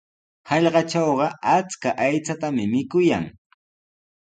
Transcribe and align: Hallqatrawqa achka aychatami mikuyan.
Hallqatrawqa 0.51 1.27
achka 1.57 1.89
aychatami 2.05 2.63
mikuyan. 2.73 3.25